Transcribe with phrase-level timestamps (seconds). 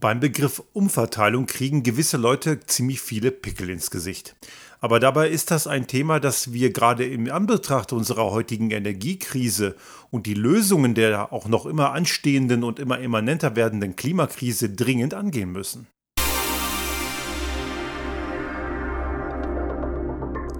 [0.00, 4.36] Beim Begriff Umverteilung kriegen gewisse Leute ziemlich viele Pickel ins Gesicht.
[4.80, 9.74] Aber dabei ist das ein Thema, das wir gerade im Anbetracht unserer heutigen Energiekrise
[10.12, 15.50] und die Lösungen der auch noch immer anstehenden und immer immanenter werdenden Klimakrise dringend angehen
[15.50, 15.88] müssen.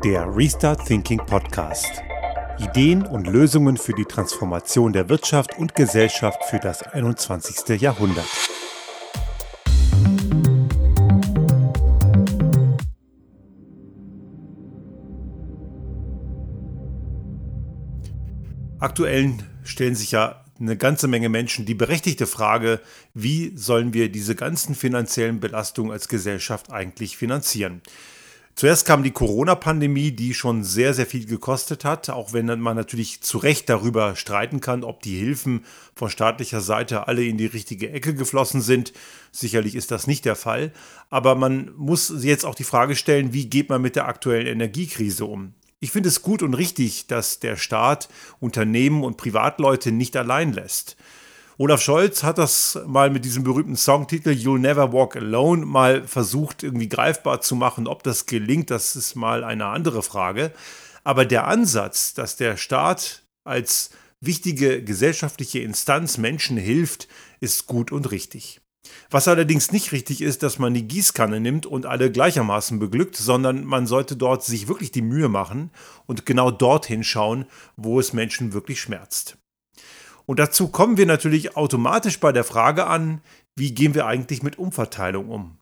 [0.03, 2.03] Der Restart Thinking Podcast.
[2.59, 7.81] Ideen und Lösungen für die Transformation der Wirtschaft und Gesellschaft für das 21.
[7.81, 8.27] Jahrhundert.
[18.81, 22.81] Aktuell stellen sich ja eine ganze Menge Menschen die berechtigte Frage,
[23.13, 27.83] wie sollen wir diese ganzen finanziellen Belastungen als Gesellschaft eigentlich finanzieren?
[28.55, 33.21] Zuerst kam die Corona-Pandemie, die schon sehr, sehr viel gekostet hat, auch wenn man natürlich
[33.21, 37.91] zu Recht darüber streiten kann, ob die Hilfen von staatlicher Seite alle in die richtige
[37.91, 38.93] Ecke geflossen sind.
[39.33, 40.73] Sicherlich ist das nicht der Fall.
[41.09, 45.25] Aber man muss jetzt auch die Frage stellen, wie geht man mit der aktuellen Energiekrise
[45.25, 45.55] um?
[45.81, 48.09] Ich finde es gut und richtig, dass der Staat
[48.41, 50.97] Unternehmen und Privatleute nicht allein lässt.
[51.57, 56.63] Olaf Scholz hat das mal mit diesem berühmten Songtitel You'll Never Walk Alone mal versucht
[56.63, 57.87] irgendwie greifbar zu machen.
[57.87, 60.53] Ob das gelingt, das ist mal eine andere Frage.
[61.05, 63.91] Aber der Ansatz, dass der Staat als
[64.21, 67.09] wichtige gesellschaftliche Instanz Menschen hilft,
[67.41, 68.61] ist gut und richtig.
[69.11, 73.65] Was allerdings nicht richtig ist, dass man die Gießkanne nimmt und alle gleichermaßen beglückt, sondern
[73.65, 75.71] man sollte dort sich wirklich die Mühe machen
[76.07, 79.39] und genau dorthin schauen, wo es Menschen wirklich schmerzt.
[80.27, 83.23] Und dazu kommen wir natürlich automatisch bei der Frage an,
[83.57, 85.59] wie gehen wir eigentlich mit Umverteilung um?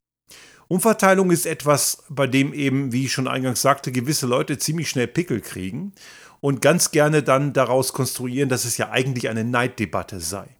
[0.68, 5.06] Umverteilung ist etwas, bei dem eben, wie ich schon eingangs sagte, gewisse Leute ziemlich schnell
[5.06, 5.92] Pickel kriegen
[6.40, 10.55] und ganz gerne dann daraus konstruieren, dass es ja eigentlich eine Neiddebatte sei.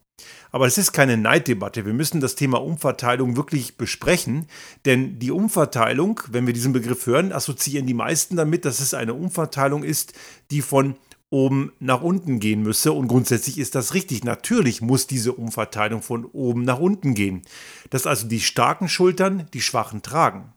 [0.51, 1.85] Aber es ist keine Neiddebatte.
[1.85, 4.47] Wir müssen das Thema Umverteilung wirklich besprechen,
[4.85, 9.13] denn die Umverteilung, wenn wir diesen Begriff hören, assoziieren die meisten damit, dass es eine
[9.13, 10.13] Umverteilung ist,
[10.51, 10.95] die von
[11.29, 12.93] oben nach unten gehen müsse.
[12.93, 14.23] Und grundsätzlich ist das richtig.
[14.23, 17.41] Natürlich muss diese Umverteilung von oben nach unten gehen.
[17.89, 20.53] Dass also die starken Schultern die Schwachen tragen.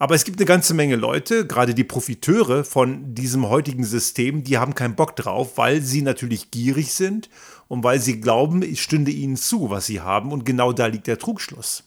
[0.00, 4.56] Aber es gibt eine ganze Menge Leute, gerade die Profiteure von diesem heutigen System, die
[4.56, 7.28] haben keinen Bock drauf, weil sie natürlich gierig sind
[7.68, 10.32] und weil sie glauben, es stünde ihnen zu, was sie haben.
[10.32, 11.84] Und genau da liegt der Trugschluss.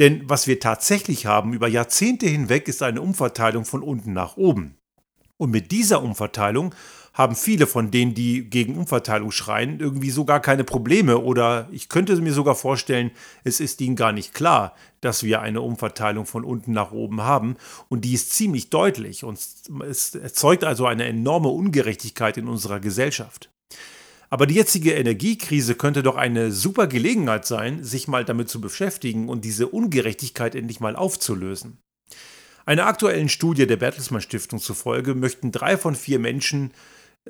[0.00, 4.74] Denn was wir tatsächlich haben über Jahrzehnte hinweg ist eine Umverteilung von unten nach oben.
[5.36, 6.74] Und mit dieser Umverteilung
[7.20, 11.18] haben viele von denen, die gegen Umverteilung schreien, irgendwie so gar keine Probleme.
[11.18, 13.10] Oder ich könnte mir sogar vorstellen,
[13.44, 17.56] es ist ihnen gar nicht klar, dass wir eine Umverteilung von unten nach oben haben.
[17.90, 19.22] Und die ist ziemlich deutlich.
[19.22, 19.38] Und
[19.88, 23.50] es erzeugt also eine enorme Ungerechtigkeit in unserer Gesellschaft.
[24.30, 29.28] Aber die jetzige Energiekrise könnte doch eine super Gelegenheit sein, sich mal damit zu beschäftigen
[29.28, 31.78] und diese Ungerechtigkeit endlich mal aufzulösen.
[32.64, 36.72] Einer aktuellen Studie der Bertelsmann Stiftung zufolge möchten drei von vier Menschen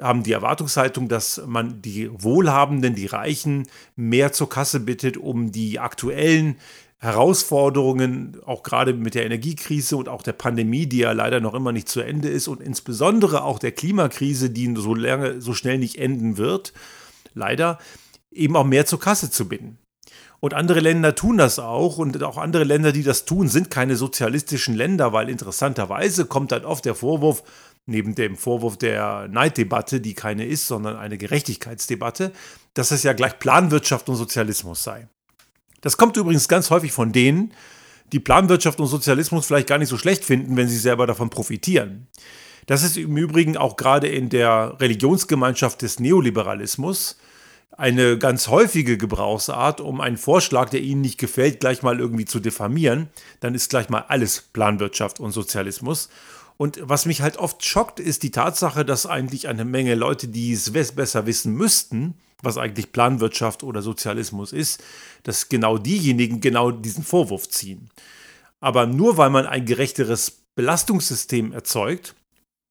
[0.00, 5.78] haben die Erwartungshaltung, dass man die Wohlhabenden, die Reichen mehr zur Kasse bittet, um die
[5.78, 6.56] aktuellen
[6.98, 11.72] Herausforderungen, auch gerade mit der Energiekrise und auch der Pandemie, die ja leider noch immer
[11.72, 15.96] nicht zu Ende ist und insbesondere auch der Klimakrise, die so lange, so schnell nicht
[15.96, 16.74] enden wird,
[17.32, 17.78] leider
[18.30, 19.78] eben auch mehr zur Kasse zu bitten.
[20.40, 23.96] Und andere Länder tun das auch und auch andere Länder, die das tun, sind keine
[23.96, 27.42] sozialistischen Länder, weil interessanterweise kommt dann oft der Vorwurf,
[27.86, 32.32] neben dem Vorwurf der Neiddebatte, die keine ist, sondern eine Gerechtigkeitsdebatte,
[32.74, 35.08] dass es ja gleich Planwirtschaft und Sozialismus sei.
[35.80, 37.52] Das kommt übrigens ganz häufig von denen,
[38.12, 42.08] die Planwirtschaft und Sozialismus vielleicht gar nicht so schlecht finden, wenn sie selber davon profitieren.
[42.66, 47.16] Das ist im Übrigen auch gerade in der Religionsgemeinschaft des Neoliberalismus
[47.76, 52.38] eine ganz häufige Gebrauchsart, um einen Vorschlag, der Ihnen nicht gefällt, gleich mal irgendwie zu
[52.38, 53.08] diffamieren.
[53.41, 56.10] Dann ist gleich mal alles Planwirtschaft und Sozialismus.
[56.60, 60.53] Und was mich halt oft schockt, ist die Tatsache, dass eigentlich eine Menge Leute, die
[60.53, 64.84] es besser wissen müssten, was eigentlich Planwirtschaft oder Sozialismus ist,
[65.22, 67.89] dass genau diejenigen genau diesen Vorwurf ziehen.
[68.60, 72.15] Aber nur weil man ein gerechteres Belastungssystem erzeugt,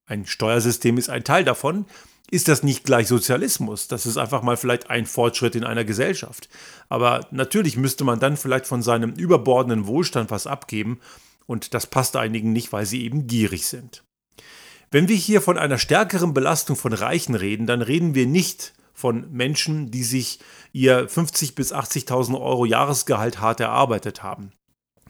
[0.06, 1.84] ein Steuersystem ist ein Teil davon,
[2.30, 3.88] ist das nicht gleich Sozialismus.
[3.88, 6.48] Das ist einfach mal vielleicht ein Fortschritt in einer Gesellschaft.
[6.88, 11.00] Aber natürlich müsste man dann vielleicht von seinem überbordenden Wohlstand was abgeben
[11.50, 14.04] und das passt einigen nicht, weil sie eben gierig sind.
[14.92, 19.32] Wenn wir hier von einer stärkeren Belastung von Reichen reden, dann reden wir nicht von
[19.32, 20.38] Menschen, die sich
[20.72, 24.52] ihr 50.000 bis 80.000 Euro Jahresgehalt hart erarbeitet haben.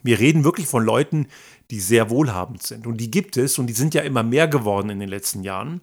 [0.01, 1.27] Wir reden wirklich von Leuten,
[1.69, 2.87] die sehr wohlhabend sind.
[2.87, 5.81] Und die gibt es und die sind ja immer mehr geworden in den letzten Jahren.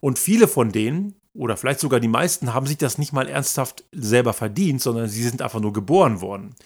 [0.00, 3.84] Und viele von denen, oder vielleicht sogar die meisten, haben sich das nicht mal ernsthaft
[3.92, 6.56] selber verdient, sondern sie sind einfach nur geboren worden.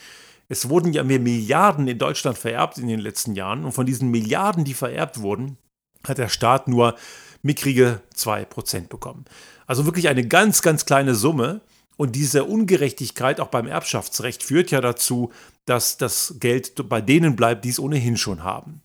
[0.48, 4.10] Es wurden ja mehr Milliarden in Deutschland vererbt in den letzten Jahren und von diesen
[4.10, 5.58] Milliarden, die vererbt wurden,
[6.06, 6.96] hat der Staat nur
[7.42, 9.24] mickrige 2% bekommen.
[9.66, 11.60] Also wirklich eine ganz, ganz kleine Summe.
[11.98, 15.32] Und diese Ungerechtigkeit auch beim Erbschaftsrecht führt ja dazu,
[15.64, 18.82] dass das Geld bei denen bleibt, die es ohnehin schon haben.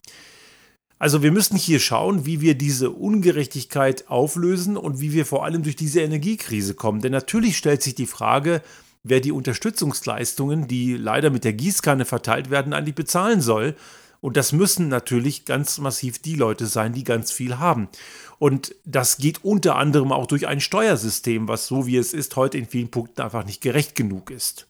[0.98, 5.64] Also wir müssen hier schauen, wie wir diese Ungerechtigkeit auflösen und wie wir vor allem
[5.64, 7.02] durch diese Energiekrise kommen.
[7.02, 8.62] Denn natürlich stellt sich die Frage,
[9.04, 13.76] wer die Unterstützungsleistungen, die leider mit der Gießkanne verteilt werden, eigentlich bezahlen soll.
[14.20, 17.90] Und das müssen natürlich ganz massiv die Leute sein, die ganz viel haben.
[18.38, 22.60] Und das geht unter anderem auch durch ein Steuersystem, was so wie es ist, heute
[22.60, 24.68] in vielen Punkten einfach nicht gerecht genug ist.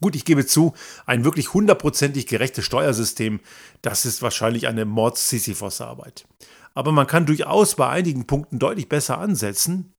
[0.00, 0.72] Gut, ich gebe zu,
[1.06, 3.40] ein wirklich hundertprozentig gerechtes Steuersystem,
[3.82, 6.26] das ist wahrscheinlich eine Mords-Sisyphos-Arbeit.
[6.74, 9.92] Aber man kann durchaus bei einigen Punkten deutlich besser ansetzen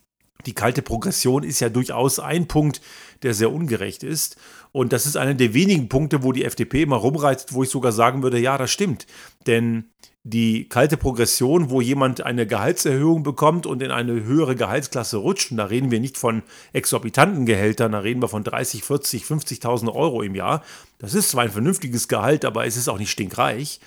[0.45, 2.81] die kalte Progression ist ja durchaus ein Punkt,
[3.21, 4.37] der sehr ungerecht ist.
[4.71, 7.91] Und das ist einer der wenigen Punkte, wo die FDP immer rumreizt, wo ich sogar
[7.91, 9.05] sagen würde, ja, das stimmt.
[9.47, 9.85] Denn
[10.25, 15.57] die kalte Progression, wo jemand eine Gehaltserhöhung bekommt und in eine höhere Gehaltsklasse rutscht, und
[15.57, 20.21] da reden wir nicht von exorbitanten Gehältern, da reden wir von 30, 40, 50.000 Euro
[20.21, 20.63] im Jahr.
[20.97, 23.81] Das ist zwar ein vernünftiges Gehalt, aber es ist auch nicht stinkreich.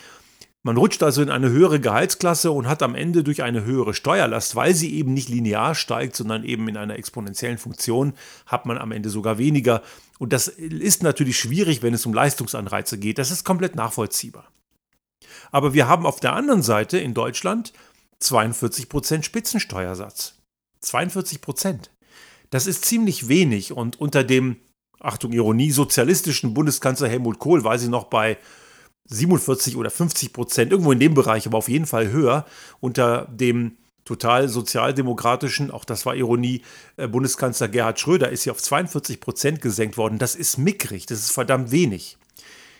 [0.67, 4.57] Man rutscht also in eine höhere Gehaltsklasse und hat am Ende durch eine höhere Steuerlast,
[4.57, 8.15] weil sie eben nicht linear steigt, sondern eben in einer exponentiellen Funktion,
[8.47, 9.81] hat man am Ende sogar weniger.
[10.19, 13.19] Und das ist natürlich schwierig, wenn es um Leistungsanreize geht.
[13.19, 14.51] Das ist komplett nachvollziehbar.
[15.53, 17.73] Aber wir haben auf der anderen Seite in Deutschland
[18.21, 20.35] 42% Spitzensteuersatz.
[20.83, 21.91] 42%
[22.51, 24.57] Das ist ziemlich wenig und unter dem,
[24.99, 28.37] Achtung Ironie, sozialistischen Bundeskanzler Helmut Kohl war sie noch bei
[29.09, 32.47] 47 oder 50 Prozent, irgendwo in dem Bereich, aber auf jeden Fall höher,
[32.81, 36.63] unter dem total sozialdemokratischen, auch das war Ironie,
[36.97, 40.19] äh, Bundeskanzler Gerhard Schröder ist hier auf 42 Prozent gesenkt worden.
[40.19, 42.17] Das ist mickrig, das ist verdammt wenig.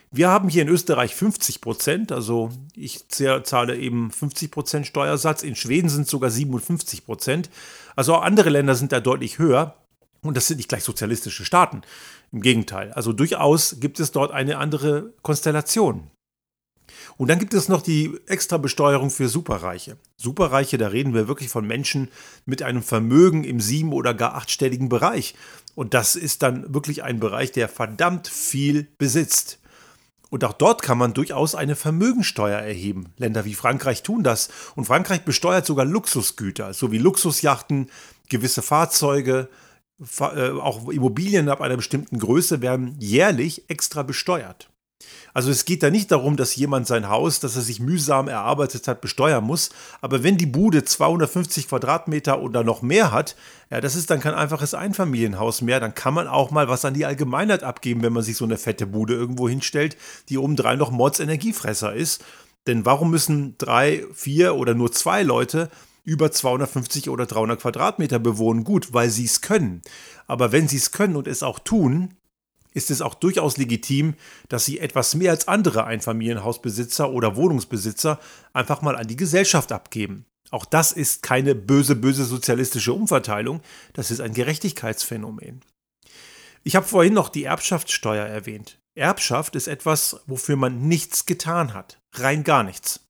[0.09, 5.43] Wir haben hier in Österreich 50 Prozent, also ich zahle eben 50 Prozent Steuersatz.
[5.43, 7.49] In Schweden sind es sogar 57 Prozent.
[7.97, 9.75] Also auch andere Länder sind da deutlich höher.
[10.21, 11.81] Und das sind nicht gleich sozialistische Staaten.
[12.31, 12.93] Im Gegenteil.
[12.93, 16.09] Also durchaus gibt es dort eine andere Konstellation.
[17.17, 19.97] Und dann gibt es noch die extra Besteuerung für Superreiche.
[20.17, 22.09] Superreiche, da reden wir wirklich von Menschen
[22.45, 25.35] mit einem Vermögen im sieben- oder gar achtstelligen Bereich.
[25.75, 29.59] Und das ist dann wirklich ein Bereich, der verdammt viel besitzt.
[30.29, 33.13] Und auch dort kann man durchaus eine Vermögensteuer erheben.
[33.17, 34.49] Länder wie Frankreich tun das.
[34.75, 37.89] Und Frankreich besteuert sogar Luxusgüter, so wie Luxusjachten,
[38.29, 39.49] gewisse Fahrzeuge,
[40.19, 44.69] äh, auch Immobilien ab einer bestimmten Größe werden jährlich extra besteuert.
[45.33, 48.87] Also es geht da nicht darum, dass jemand sein Haus, das er sich mühsam erarbeitet
[48.87, 49.69] hat, besteuern muss.
[50.01, 53.35] Aber wenn die Bude 250 Quadratmeter oder noch mehr hat,
[53.69, 55.79] ja, das ist dann kein einfaches Einfamilienhaus mehr.
[55.79, 58.57] Dann kann man auch mal was an die Allgemeinheit abgeben, wenn man sich so eine
[58.57, 59.97] fette Bude irgendwo hinstellt,
[60.29, 62.23] die obendrein noch Mordsenergiefresser ist.
[62.65, 65.69] Denn warum müssen drei, vier oder nur zwei Leute
[66.03, 68.63] über 250 oder 300 Quadratmeter bewohnen?
[68.63, 69.81] Gut, weil sie es können.
[70.25, 72.16] Aber wenn sie es können und es auch tun,
[72.73, 74.15] ist es auch durchaus legitim,
[74.49, 78.19] dass sie etwas mehr als andere Einfamilienhausbesitzer oder Wohnungsbesitzer
[78.53, 80.25] einfach mal an die Gesellschaft abgeben.
[80.51, 83.61] Auch das ist keine böse, böse sozialistische Umverteilung,
[83.93, 85.61] das ist ein Gerechtigkeitsphänomen.
[86.63, 88.79] Ich habe vorhin noch die Erbschaftssteuer erwähnt.
[88.95, 93.06] Erbschaft ist etwas, wofür man nichts getan hat, rein gar nichts.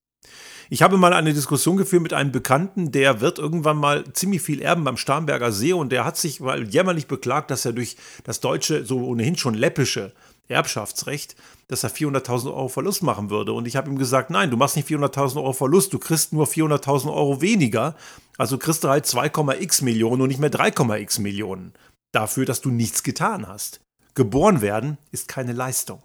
[0.70, 4.62] Ich habe mal eine Diskussion geführt mit einem Bekannten, der wird irgendwann mal ziemlich viel
[4.62, 8.42] erben beim Starnberger See und der hat sich mal jämmerlich beklagt, dass er durch das
[8.42, 10.12] deutsche, so ohnehin schon läppische
[10.50, 11.36] Erbschaftsrecht,
[11.68, 13.54] dass er 400.000 Euro Verlust machen würde.
[13.54, 16.48] Und ich habe ihm gesagt, nein, du machst nicht 400.000 Euro Verlust, du kriegst nur
[16.48, 17.96] 400.000 Euro weniger.
[18.38, 21.74] Also kriegst du halt 2,x Millionen und nicht mehr 3,x Millionen.
[22.14, 23.82] Dafür, dass du nichts getan hast.
[24.16, 26.02] Geboren werden ist keine Leistung.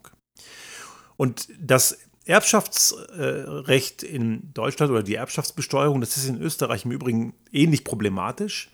[1.16, 7.84] Und das Erbschaftsrecht in Deutschland oder die Erbschaftsbesteuerung, das ist in Österreich im Übrigen ähnlich
[7.84, 8.70] problematisch.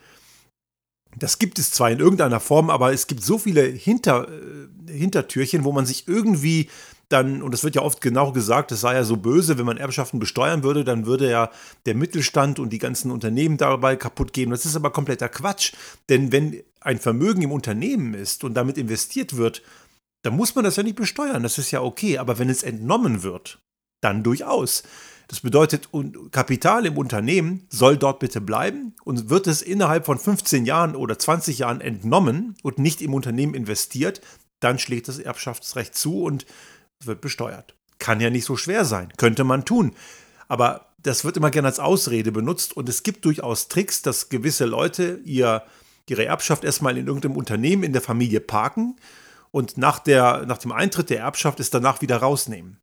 [1.16, 5.64] Das gibt es zwar in irgendeiner Form, aber es gibt so viele Hinter, äh, Hintertürchen,
[5.64, 6.68] wo man sich irgendwie
[7.08, 9.78] dann, und das wird ja oft genau gesagt, es sei ja so böse, wenn man
[9.78, 11.50] Erbschaften besteuern würde, dann würde ja
[11.86, 14.50] der Mittelstand und die ganzen Unternehmen dabei kaputt gehen.
[14.50, 15.72] Das ist aber kompletter Quatsch.
[16.10, 19.62] Denn wenn ein Vermögen im Unternehmen ist und damit investiert wird,
[20.22, 22.18] dann muss man das ja nicht besteuern, das ist ja okay.
[22.18, 23.60] Aber wenn es entnommen wird,
[24.00, 24.82] dann durchaus.
[25.28, 25.90] Das bedeutet,
[26.32, 31.18] Kapital im Unternehmen soll dort bitte bleiben und wird es innerhalb von 15 Jahren oder
[31.18, 34.22] 20 Jahren entnommen und nicht im Unternehmen investiert,
[34.60, 36.46] dann schlägt das Erbschaftsrecht zu und
[37.04, 37.74] wird besteuert.
[37.98, 39.94] Kann ja nicht so schwer sein, könnte man tun.
[40.48, 44.64] Aber das wird immer gerne als Ausrede benutzt und es gibt durchaus Tricks, dass gewisse
[44.64, 45.62] Leute ihr,
[46.08, 48.96] ihre Erbschaft erstmal in irgendeinem Unternehmen in der Familie parken
[49.50, 52.80] und nach, der, nach dem Eintritt der Erbschaft es danach wieder rausnehmen.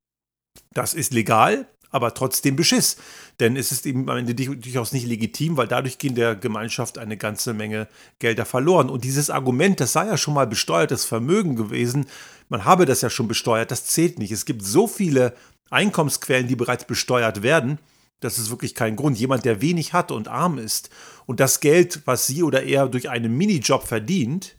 [0.73, 2.97] Das ist legal, aber trotzdem Beschiss.
[3.39, 7.17] Denn es ist eben am Ende durchaus nicht legitim, weil dadurch gehen der Gemeinschaft eine
[7.17, 7.87] ganze Menge
[8.19, 8.89] Gelder verloren.
[8.89, 12.07] Und dieses Argument, das sei ja schon mal besteuertes Vermögen gewesen,
[12.49, 14.31] man habe das ja schon besteuert, das zählt nicht.
[14.31, 15.33] Es gibt so viele
[15.69, 17.79] Einkommensquellen, die bereits besteuert werden,
[18.19, 19.17] das ist wirklich kein Grund.
[19.17, 20.89] Jemand, der wenig hat und arm ist
[21.25, 24.55] und das Geld, was sie oder er durch einen Minijob verdient,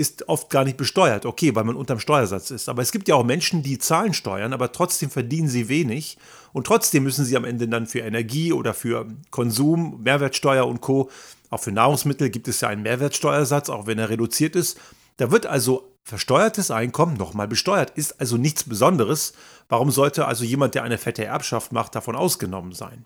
[0.00, 1.26] ist oft gar nicht besteuert.
[1.26, 2.70] Okay, weil man unterm Steuersatz ist.
[2.70, 6.16] Aber es gibt ja auch Menschen, die zahlen Steuern, aber trotzdem verdienen sie wenig
[6.54, 11.10] und trotzdem müssen sie am Ende dann für Energie oder für Konsum, Mehrwertsteuer und Co.
[11.50, 14.80] Auch für Nahrungsmittel gibt es ja einen Mehrwertsteuersatz, auch wenn er reduziert ist.
[15.18, 19.34] Da wird also versteuertes Einkommen nochmal besteuert, ist also nichts Besonderes.
[19.68, 23.04] Warum sollte also jemand, der eine fette Erbschaft macht, davon ausgenommen sein?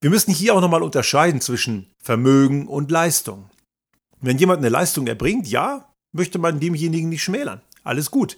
[0.00, 3.48] Wir müssen hier auch nochmal unterscheiden zwischen Vermögen und Leistung.
[4.20, 7.60] Wenn jemand eine Leistung erbringt, ja, möchte man demjenigen nicht schmälern.
[7.84, 8.36] Alles gut.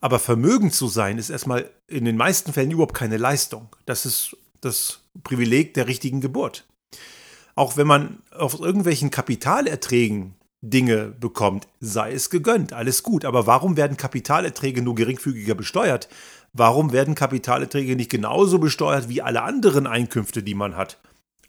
[0.00, 3.68] Aber vermögend zu sein, ist erstmal in den meisten Fällen überhaupt keine Leistung.
[3.84, 6.66] Das ist das Privileg der richtigen Geburt.
[7.54, 13.24] Auch wenn man auf irgendwelchen Kapitalerträgen Dinge bekommt, sei es gegönnt, alles gut.
[13.24, 16.08] Aber warum werden Kapitalerträge nur geringfügiger besteuert?
[16.52, 20.98] Warum werden Kapitalerträge nicht genauso besteuert wie alle anderen Einkünfte, die man hat?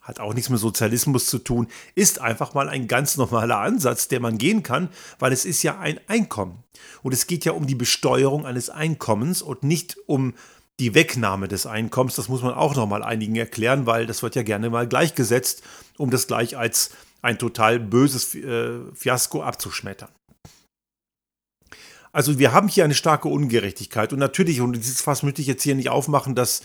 [0.10, 4.20] Hat auch nichts mit Sozialismus zu tun, ist einfach mal ein ganz normaler Ansatz, der
[4.20, 4.89] man gehen kann,
[5.20, 6.63] weil es ist ja ein Einkommen.
[7.04, 10.34] Und es geht ja um die Besteuerung eines Einkommens und nicht um
[10.80, 12.16] die Wegnahme des Einkommens.
[12.16, 15.62] Das muss man auch nochmal einigen erklären, weil das wird ja gerne mal gleichgesetzt,
[15.98, 20.10] um das gleich als ein total böses äh, Fiasko abzuschmettern.
[22.12, 25.62] Also wir haben hier eine starke Ungerechtigkeit und natürlich, und dieses Fass möchte ich jetzt
[25.62, 26.63] hier nicht aufmachen, dass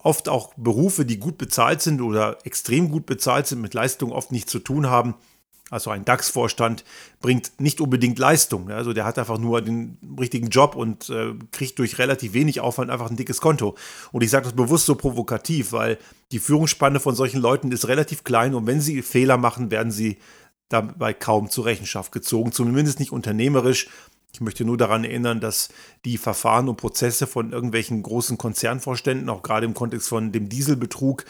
[0.00, 4.32] oft auch Berufe, die gut bezahlt sind oder extrem gut bezahlt sind, mit Leistung oft
[4.32, 5.14] nichts zu tun haben.
[5.68, 6.84] Also ein DAX-Vorstand
[7.20, 8.70] bringt nicht unbedingt Leistung.
[8.70, 12.90] Also der hat einfach nur den richtigen Job und äh, kriegt durch relativ wenig Aufwand
[12.90, 13.74] einfach ein dickes Konto.
[14.12, 15.98] Und ich sage das bewusst so provokativ, weil
[16.30, 20.18] die Führungsspanne von solchen Leuten ist relativ klein und wenn sie Fehler machen, werden sie
[20.68, 23.88] dabei kaum zur Rechenschaft gezogen, zumindest nicht unternehmerisch.
[24.32, 25.70] Ich möchte nur daran erinnern, dass
[26.04, 31.24] die Verfahren und Prozesse von irgendwelchen großen Konzernvorständen, auch gerade im Kontext von dem Dieselbetrug,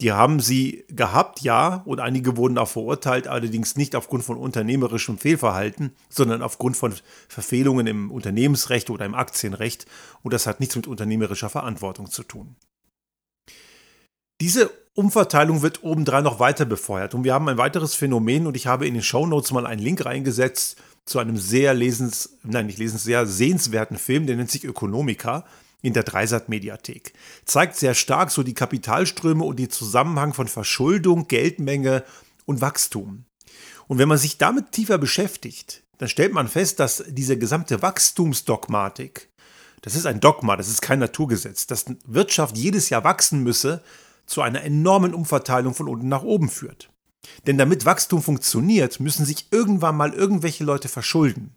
[0.00, 5.16] die haben sie gehabt, ja, und einige wurden auch verurteilt, allerdings nicht aufgrund von unternehmerischem
[5.16, 6.94] Fehlverhalten, sondern aufgrund von
[7.28, 9.86] Verfehlungen im Unternehmensrecht oder im Aktienrecht.
[10.22, 12.56] Und das hat nichts mit unternehmerischer Verantwortung zu tun.
[14.42, 17.14] Diese Umverteilung wird obendrein noch weiter befeuert.
[17.14, 19.80] Und wir haben ein weiteres Phänomen, und ich habe in den Show Notes mal einen
[19.80, 20.76] Link reingesetzt
[21.06, 25.44] zu einem sehr lesens, nein, nicht lesens, sehr sehenswerten Film, der nennt sich Ökonomika
[25.80, 27.12] in der Dreisat-Mediathek.
[27.44, 32.04] Zeigt sehr stark so die Kapitalströme und den Zusammenhang von Verschuldung, Geldmenge
[32.44, 33.24] und Wachstum.
[33.86, 39.30] Und wenn man sich damit tiefer beschäftigt, dann stellt man fest, dass diese gesamte Wachstumsdogmatik,
[39.82, 43.82] das ist ein Dogma, das ist kein Naturgesetz, dass Wirtschaft jedes Jahr wachsen müsse,
[44.26, 46.90] zu einer enormen Umverteilung von unten nach oben führt.
[47.46, 51.54] Denn damit Wachstum funktioniert, müssen sich irgendwann mal irgendwelche Leute verschulden.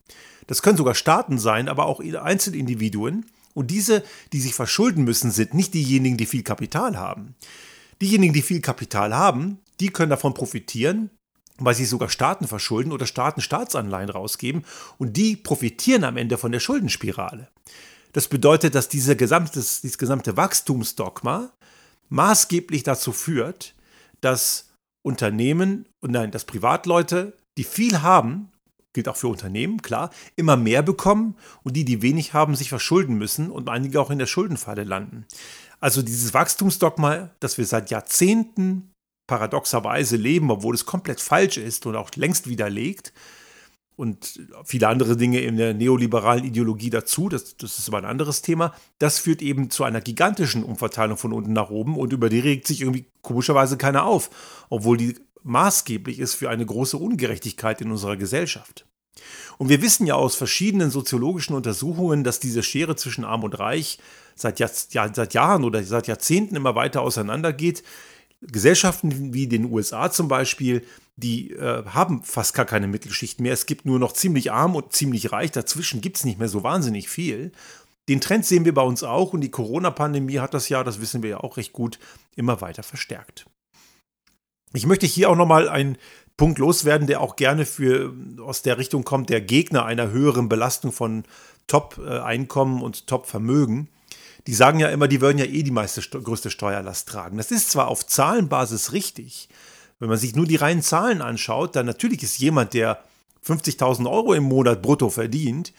[0.47, 3.25] Das können sogar Staaten sein, aber auch Einzelindividuen.
[3.53, 7.35] Und diese, die sich verschulden müssen, sind nicht diejenigen, die viel Kapital haben.
[8.01, 11.09] Diejenigen, die viel Kapital haben, die können davon profitieren,
[11.57, 14.63] weil sie sogar Staaten verschulden oder Staaten Staatsanleihen rausgeben.
[14.97, 17.49] Und die profitieren am Ende von der Schuldenspirale.
[18.13, 21.51] Das bedeutet, dass diese gesamte, dieses gesamte Wachstumsdogma
[22.09, 23.75] maßgeblich dazu führt,
[24.21, 24.68] dass
[25.01, 28.51] Unternehmen und nein, dass Privatleute, die viel haben,
[28.93, 33.15] gilt auch für Unternehmen, klar, immer mehr bekommen und die, die wenig haben, sich verschulden
[33.17, 35.25] müssen und einige auch in der Schuldenfalle landen.
[35.79, 38.91] Also dieses Wachstumsdogma, das wir seit Jahrzehnten
[39.27, 43.13] paradoxerweise leben, obwohl es komplett falsch ist und auch längst widerlegt,
[43.99, 48.41] und viele andere Dinge in der neoliberalen Ideologie dazu, das, das ist aber ein anderes
[48.41, 52.39] Thema, das führt eben zu einer gigantischen Umverteilung von unten nach oben und über die
[52.39, 54.29] regt sich irgendwie komischerweise keiner auf,
[54.69, 58.85] obwohl die maßgeblich ist für eine große Ungerechtigkeit in unserer Gesellschaft.
[59.57, 63.99] Und wir wissen ja aus verschiedenen soziologischen Untersuchungen, dass diese Schere zwischen Arm und Reich
[64.35, 64.69] seit, Jahr,
[65.13, 67.83] seit Jahren oder seit Jahrzehnten immer weiter auseinandergeht.
[68.41, 70.85] Gesellschaften wie den USA zum Beispiel,
[71.17, 73.53] die äh, haben fast gar keine Mittelschicht mehr.
[73.53, 75.51] Es gibt nur noch ziemlich arm und ziemlich reich.
[75.51, 77.51] Dazwischen gibt es nicht mehr so wahnsinnig viel.
[78.07, 81.21] Den Trend sehen wir bei uns auch und die Corona-Pandemie hat das ja, das wissen
[81.21, 81.99] wir ja auch recht gut,
[82.35, 83.45] immer weiter verstärkt.
[84.73, 85.97] Ich möchte hier auch nochmal einen
[86.37, 90.91] Punkt loswerden, der auch gerne für, aus der Richtung kommt, der Gegner einer höheren Belastung
[90.91, 91.23] von
[91.67, 93.89] Top-Einkommen und Top-Vermögen
[94.47, 97.37] die sagen ja immer, die würden ja eh die meiste, größte Steuerlast tragen.
[97.37, 99.49] Das ist zwar auf Zahlenbasis richtig,
[99.99, 103.03] wenn man sich nur die reinen Zahlen anschaut, dann natürlich ist jemand, der
[103.45, 105.73] 50.000 Euro im Monat brutto verdient,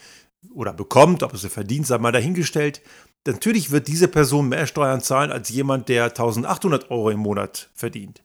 [0.55, 2.81] oder bekommt, ob es er verdient, sei mal dahingestellt.
[3.27, 8.23] Natürlich wird diese Person mehr Steuern zahlen als jemand, der 1800 Euro im Monat verdient.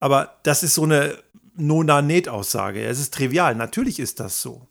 [0.00, 1.16] Aber das ist so eine
[1.56, 2.84] Nona-Net-Aussage.
[2.84, 3.54] Es ist trivial.
[3.54, 4.68] Natürlich ist das so.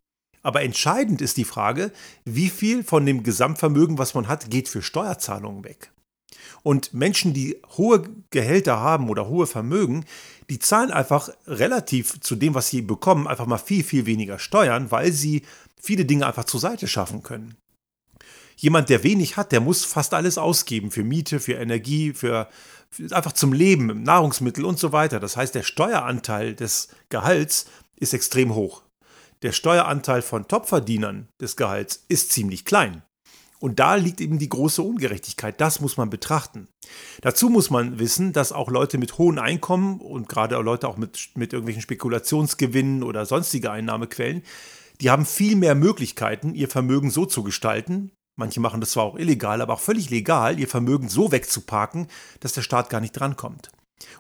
[0.48, 1.92] Aber entscheidend ist die Frage,
[2.24, 5.92] wie viel von dem Gesamtvermögen, was man hat, geht für Steuerzahlungen weg.
[6.63, 10.06] Und Menschen, die hohe Gehälter haben oder hohe Vermögen,
[10.50, 14.89] die zahlen einfach relativ zu dem, was sie bekommen, einfach mal viel, viel weniger Steuern,
[14.89, 15.42] weil sie
[15.82, 17.58] viele Dinge einfach zur Seite schaffen können.
[18.56, 22.48] Jemand, der wenig hat, der muss fast alles ausgeben für Miete, für Energie, für,
[22.89, 25.20] für einfach zum Leben, Nahrungsmittel und so weiter.
[25.20, 27.66] Das heißt, der Steueranteil des Gehalts
[27.98, 28.87] ist extrem hoch.
[29.44, 33.03] Der Steueranteil von Topverdienern des Gehalts ist ziemlich klein.
[33.60, 35.60] Und da liegt eben die große Ungerechtigkeit.
[35.62, 36.67] Das muss man betrachten.
[37.22, 41.29] Dazu muss man wissen, dass auch Leute mit hohen Einkommen und gerade Leute auch mit,
[41.36, 44.44] mit irgendwelchen Spekulationsgewinnen oder sonstige Einnahmequellen,
[45.01, 48.12] die haben viel mehr Möglichkeiten, ihr Vermögen so zu gestalten.
[48.36, 52.08] Manche machen das zwar auch illegal, aber auch völlig legal, ihr Vermögen so wegzuparken,
[52.39, 53.70] dass der Staat gar nicht drankommt.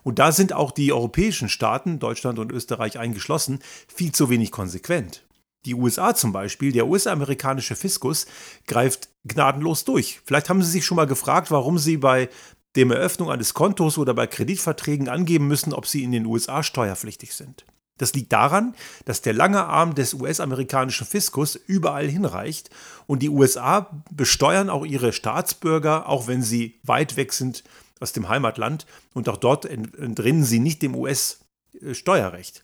[0.03, 5.23] Und da sind auch die europäischen Staaten, Deutschland und Österreich eingeschlossen, viel zu wenig konsequent.
[5.65, 8.25] Die USA zum Beispiel, der US-amerikanische Fiskus,
[8.67, 10.21] greift gnadenlos durch.
[10.23, 12.29] Vielleicht haben Sie sich schon mal gefragt, warum Sie bei
[12.75, 17.33] der Eröffnung eines Kontos oder bei Kreditverträgen angeben müssen, ob Sie in den USA steuerpflichtig
[17.33, 17.65] sind.
[17.97, 22.69] Das liegt daran, dass der lange Arm des US-amerikanischen Fiskus überall hinreicht
[23.07, 27.63] und die USA besteuern auch ihre Staatsbürger, auch wenn sie weit weg sind
[27.99, 32.63] aus dem Heimatland und auch dort entrinnen sie nicht dem US-Steuerrecht.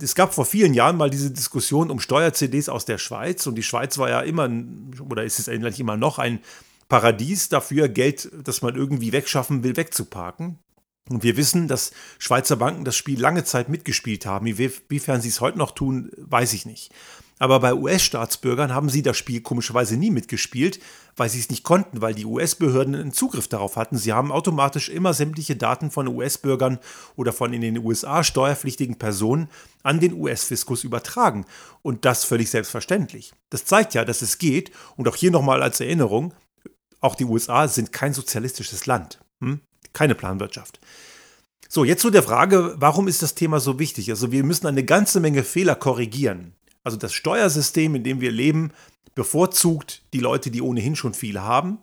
[0.00, 3.62] Es gab vor vielen Jahren mal diese Diskussion um Steuer-CDs aus der Schweiz und die
[3.62, 4.50] Schweiz war ja immer,
[5.08, 6.40] oder ist es eigentlich immer noch, ein
[6.88, 10.58] Paradies dafür, Geld, das man irgendwie wegschaffen will, wegzuparken.
[11.08, 14.46] Und wir wissen, dass Schweizer Banken das Spiel lange Zeit mitgespielt haben.
[14.46, 16.92] Inwiefern sie es heute noch tun, weiß ich nicht.
[17.38, 20.80] Aber bei US-Staatsbürgern haben sie das Spiel komischerweise nie mitgespielt,
[21.16, 23.98] weil sie es nicht konnten, weil die US-Behörden einen Zugriff darauf hatten.
[23.98, 26.78] Sie haben automatisch immer sämtliche Daten von US-Bürgern
[27.14, 29.48] oder von in den USA steuerpflichtigen Personen
[29.82, 31.44] an den US-Fiskus übertragen.
[31.82, 33.32] Und das völlig selbstverständlich.
[33.50, 34.72] Das zeigt ja, dass es geht.
[34.96, 36.32] Und auch hier nochmal als Erinnerung,
[37.00, 39.20] auch die USA sind kein sozialistisches Land.
[39.40, 39.60] Hm?
[39.92, 40.80] Keine Planwirtschaft.
[41.68, 44.10] So, jetzt zu der Frage, warum ist das Thema so wichtig?
[44.10, 46.52] Also wir müssen eine ganze Menge Fehler korrigieren.
[46.84, 48.72] Also das Steuersystem, in dem wir leben,
[49.16, 51.78] bevorzugt die Leute, die ohnehin schon viel haben.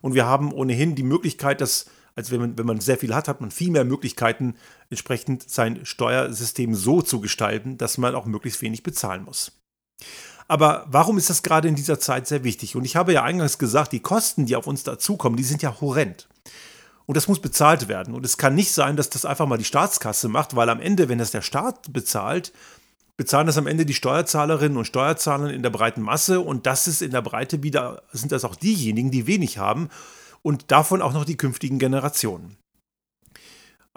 [0.00, 3.28] Und wir haben ohnehin die Möglichkeit, dass, als wenn man, wenn man sehr viel hat,
[3.28, 4.54] hat man viel mehr Möglichkeiten,
[4.90, 9.52] entsprechend sein Steuersystem so zu gestalten, dass man auch möglichst wenig bezahlen muss.
[10.48, 12.74] Aber warum ist das gerade in dieser Zeit sehr wichtig?
[12.74, 15.80] Und ich habe ja eingangs gesagt, die Kosten, die auf uns dazukommen, die sind ja
[15.80, 16.26] horrend.
[17.08, 18.12] Und das muss bezahlt werden.
[18.12, 21.08] Und es kann nicht sein, dass das einfach mal die Staatskasse macht, weil am Ende,
[21.08, 22.52] wenn das der Staat bezahlt,
[23.16, 27.00] bezahlen das am Ende die Steuerzahlerinnen und Steuerzahler in der breiten Masse und das ist
[27.00, 29.88] in der Breite wieder, sind das auch diejenigen, die wenig haben
[30.42, 32.57] und davon auch noch die künftigen Generationen.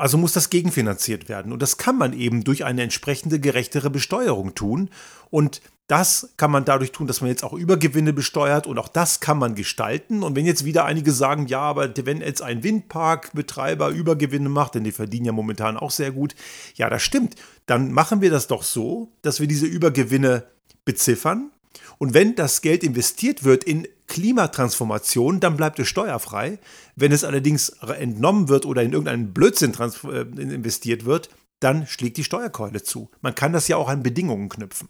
[0.01, 1.53] Also muss das gegenfinanziert werden.
[1.53, 4.89] Und das kann man eben durch eine entsprechende gerechtere Besteuerung tun.
[5.29, 9.19] Und das kann man dadurch tun, dass man jetzt auch Übergewinne besteuert und auch das
[9.19, 10.23] kann man gestalten.
[10.23, 14.83] Und wenn jetzt wieder einige sagen, ja, aber wenn jetzt ein Windparkbetreiber Übergewinne macht, denn
[14.83, 16.33] die verdienen ja momentan auch sehr gut,
[16.73, 17.35] ja, das stimmt,
[17.67, 20.45] dann machen wir das doch so, dass wir diese Übergewinne
[20.83, 21.51] beziffern.
[21.99, 26.59] Und wenn das Geld investiert wird in Klimatransformation, dann bleibt es steuerfrei.
[26.97, 31.29] Wenn es allerdings entnommen wird oder in irgendeinen Blödsinn äh, investiert wird,
[31.61, 33.09] dann schlägt die Steuerkeule zu.
[33.21, 34.89] Man kann das ja auch an Bedingungen knüpfen.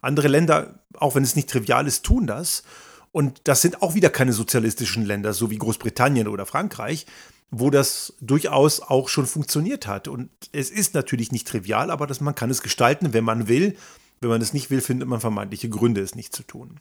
[0.00, 2.64] Andere Länder, auch wenn es nicht trivial ist, tun das.
[3.12, 7.06] Und das sind auch wieder keine sozialistischen Länder, so wie Großbritannien oder Frankreich,
[7.52, 10.08] wo das durchaus auch schon funktioniert hat.
[10.08, 13.76] Und es ist natürlich nicht trivial, aber das, man kann es gestalten, wenn man will.
[14.20, 16.80] Wenn man es nicht will, findet man vermeintliche Gründe, es nicht zu tun.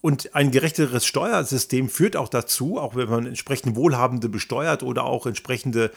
[0.00, 5.26] Und ein gerechteres Steuersystem führt auch dazu, auch wenn man entsprechend Wohlhabende besteuert oder auch
[5.26, 5.90] entsprechende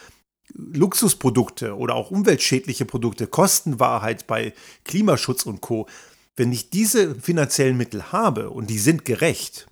[0.53, 5.87] Luxusprodukte oder auch umweltschädliche Produkte, Kostenwahrheit bei Klimaschutz und Co.
[6.35, 9.67] Wenn ich diese finanziellen Mittel habe und die sind gerecht,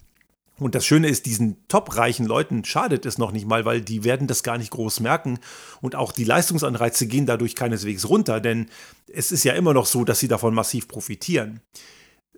[0.60, 4.28] und das Schöne ist, diesen topreichen Leuten schadet es noch nicht mal, weil die werden
[4.28, 5.40] das gar nicht groß merken.
[5.82, 8.68] Und auch die Leistungsanreize gehen dadurch keineswegs runter, denn
[9.08, 11.62] es ist ja immer noch so, dass sie davon massiv profitieren.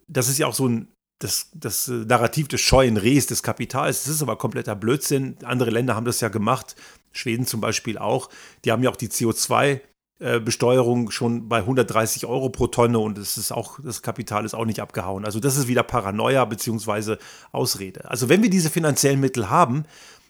[0.08, 4.03] Das ist ja auch so ein das, das äh, Narrativ des scheuen Rehs, des Kapitals.
[4.03, 5.38] Das ist aber kompletter Blödsinn.
[5.43, 6.75] Andere Länder haben das ja gemacht.
[7.12, 8.29] Schweden zum Beispiel auch.
[8.65, 9.82] Die haben ja auch die CO2
[10.19, 14.65] Besteuerung schon bei 130 Euro pro Tonne und es ist auch, das Kapital ist auch
[14.65, 15.23] nicht abgehauen.
[15.23, 17.15] Also das ist wieder Paranoia bzw.
[17.53, 18.10] Ausrede.
[18.10, 19.86] Also wenn wir diese finanziellen Mittel haben,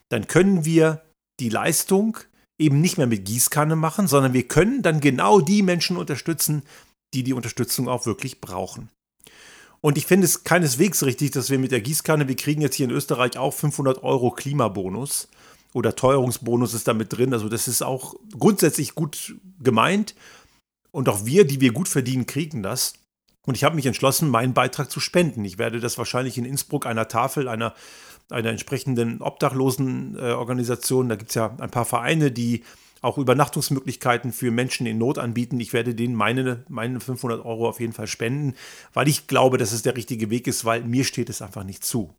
[0.10, 1.02] dann können wir
[1.39, 2.19] die Leistung
[2.60, 6.62] eben nicht mehr mit Gießkanne machen, sondern wir können dann genau die Menschen unterstützen,
[7.15, 8.89] die die Unterstützung auch wirklich brauchen.
[9.82, 12.86] Und ich finde es keineswegs richtig, dass wir mit der Gießkanne, wir kriegen jetzt hier
[12.86, 15.30] in Österreich auch 500 Euro Klimabonus
[15.74, 17.34] oder Teuerungsbonus ist damit drin.
[17.34, 20.15] Also das ist auch grundsätzlich gut gemeint.
[20.92, 22.94] Und auch wir, die wir gut verdienen, kriegen das.
[23.46, 25.46] Und ich habe mich entschlossen, meinen Beitrag zu spenden.
[25.46, 27.74] Ich werde das wahrscheinlich in Innsbruck einer Tafel einer,
[28.30, 32.63] einer entsprechenden Obdachlosenorganisation, da gibt es ja ein paar Vereine, die
[33.02, 35.60] auch Übernachtungsmöglichkeiten für Menschen in Not anbieten.
[35.60, 38.56] Ich werde denen meine, meine 500 Euro auf jeden Fall spenden,
[38.94, 41.84] weil ich glaube, dass es der richtige Weg ist, weil mir steht es einfach nicht
[41.84, 42.14] zu.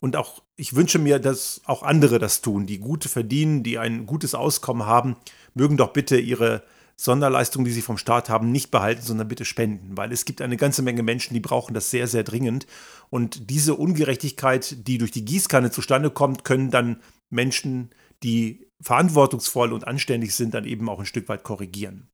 [0.00, 4.06] Und auch ich wünsche mir, dass auch andere das tun, die gut verdienen, die ein
[4.06, 5.16] gutes Auskommen haben,
[5.54, 6.62] mögen doch bitte ihre
[6.96, 10.58] Sonderleistungen, die sie vom Staat haben, nicht behalten, sondern bitte spenden, weil es gibt eine
[10.58, 12.66] ganze Menge Menschen, die brauchen das sehr, sehr dringend.
[13.08, 17.90] Und diese Ungerechtigkeit, die durch die Gießkanne zustande kommt, können dann Menschen,
[18.22, 22.08] die verantwortungsvoll und anständig sind, dann eben auch ein Stück weit korrigieren.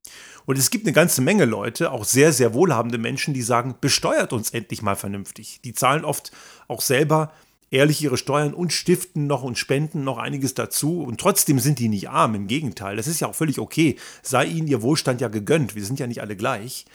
[0.46, 4.32] Und es gibt eine ganze Menge Leute, auch sehr, sehr wohlhabende Menschen, die sagen, besteuert
[4.32, 5.60] uns endlich mal vernünftig.
[5.64, 6.32] Die zahlen oft
[6.68, 7.32] auch selber
[7.70, 11.02] ehrlich ihre Steuern und stiften noch und spenden noch einiges dazu.
[11.02, 12.96] Und trotzdem sind die nicht arm, im Gegenteil.
[12.96, 13.96] Das ist ja auch völlig okay.
[14.22, 15.74] Sei ihnen ihr Wohlstand ja gegönnt.
[15.74, 16.86] Wir sind ja nicht alle gleich.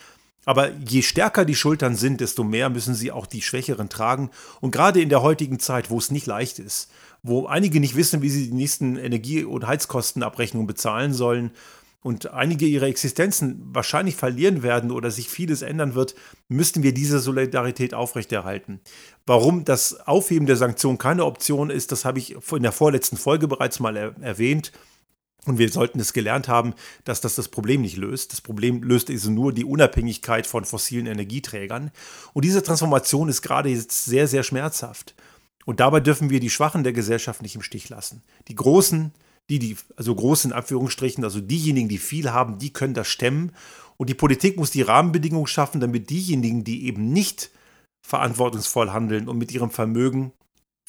[0.45, 4.31] Aber je stärker die Schultern sind, desto mehr müssen sie auch die Schwächeren tragen.
[4.59, 6.89] Und gerade in der heutigen Zeit, wo es nicht leicht ist,
[7.23, 11.51] wo einige nicht wissen, wie sie die nächsten Energie- und Heizkostenabrechnungen bezahlen sollen
[12.03, 16.15] und einige ihre Existenzen wahrscheinlich verlieren werden oder sich vieles ändern wird,
[16.47, 18.79] müssten wir diese Solidarität aufrechterhalten.
[19.27, 23.47] Warum das Aufheben der Sanktionen keine Option ist, das habe ich in der vorletzten Folge
[23.47, 24.71] bereits mal er erwähnt.
[25.45, 28.31] Und wir sollten es gelernt haben, dass das das Problem nicht löst.
[28.31, 31.91] Das Problem löst also nur die Unabhängigkeit von fossilen Energieträgern.
[32.33, 35.15] Und diese Transformation ist gerade jetzt sehr, sehr schmerzhaft.
[35.65, 38.21] Und dabei dürfen wir die Schwachen der Gesellschaft nicht im Stich lassen.
[38.49, 39.13] Die Großen,
[39.49, 43.51] die, die, also großen Anführungsstrichen, also diejenigen, die viel haben, die können das stemmen.
[43.97, 47.49] Und die Politik muss die Rahmenbedingungen schaffen, damit diejenigen, die eben nicht
[48.01, 50.33] verantwortungsvoll handeln und mit ihrem Vermögen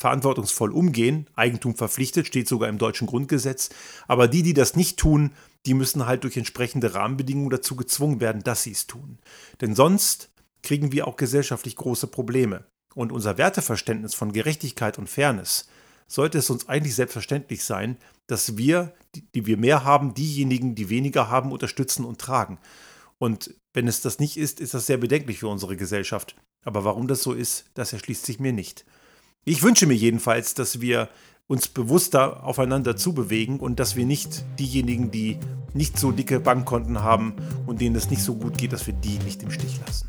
[0.02, 3.70] verantwortungsvoll umgehen, Eigentum verpflichtet, steht sogar im deutschen Grundgesetz,
[4.08, 5.30] aber die, die das nicht tun,
[5.64, 9.18] die müssen halt durch entsprechende Rahmenbedingungen dazu gezwungen werden, dass sie es tun.
[9.60, 10.30] Denn sonst
[10.62, 12.64] kriegen wir auch gesellschaftlich große Probleme.
[12.94, 15.68] Und unser Werteverständnis von Gerechtigkeit und Fairness
[16.08, 18.92] sollte es uns eigentlich selbstverständlich sein, dass wir,
[19.34, 22.58] die wir mehr haben, diejenigen, die weniger haben, unterstützen und tragen.
[23.18, 26.34] Und wenn es das nicht ist, ist das sehr bedenklich für unsere Gesellschaft.
[26.64, 28.84] Aber warum das so ist, das erschließt sich mir nicht.
[29.44, 31.08] Ich wünsche mir jedenfalls, dass wir
[31.48, 35.36] uns bewusster aufeinander zubewegen und dass wir nicht diejenigen, die
[35.74, 37.34] nicht so dicke Bankkonten haben
[37.66, 40.08] und denen es nicht so gut geht, dass wir die nicht im Stich lassen.